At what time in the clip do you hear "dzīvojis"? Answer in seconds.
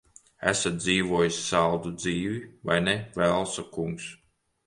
0.85-1.41